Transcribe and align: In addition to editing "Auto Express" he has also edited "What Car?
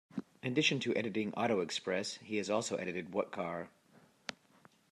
In 0.41 0.51
addition 0.53 0.79
to 0.79 0.95
editing 0.95 1.31
"Auto 1.35 1.59
Express" 1.59 2.17
he 2.23 2.37
has 2.37 2.49
also 2.49 2.75
edited 2.77 3.13
"What 3.13 3.31
Car? 3.31 3.69